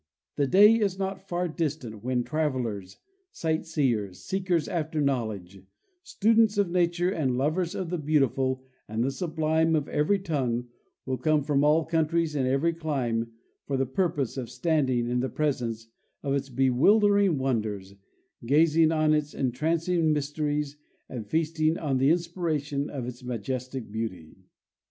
The 0.35 0.47
day 0.47 0.79
is 0.79 0.97
not 0.97 1.27
far 1.27 1.47
dis 1.47 1.75
tant 1.75 2.03
when 2.03 2.23
travelers, 2.23 2.97
sight 3.31 3.67
seers, 3.67 4.19
seekers 4.25 4.67
after 4.67 4.99
knowledge, 4.99 5.61
students 6.01 6.57
of 6.57 6.71
nature, 6.71 7.11
and 7.11 7.37
lovers 7.37 7.75
of 7.75 7.91
the 7.91 7.99
beautiful 7.99 8.63
and 8.87 9.03
the 9.03 9.11
sublime 9.11 9.75
of 9.75 9.87
every 9.87 10.17
tongue 10.17 10.69
will 11.05 11.19
come 11.19 11.43
from 11.43 11.63
all 11.63 11.85
countries 11.85 12.33
and 12.35 12.47
every 12.47 12.73
clime 12.73 13.33
for 13.67 13.77
the 13.77 13.85
pur 13.85 14.09
pose 14.09 14.39
of 14.39 14.49
standing 14.49 15.07
in 15.07 15.19
the 15.19 15.29
presence 15.29 15.89
of 16.23 16.33
its 16.33 16.49
bewildering 16.49 17.37
wonders, 17.37 17.93
gaz 18.43 18.75
ing 18.75 18.91
on 18.91 19.13
its 19.13 19.35
entrancing 19.35 20.11
mysteries, 20.11 20.77
and 21.09 21.27
feasting 21.27 21.77
on 21.77 21.99
the 21.99 22.09
inspiration 22.09 22.89
of 22.89 23.05
its 23.05 23.23
majestic 23.23 23.91
beauty. 23.91 24.35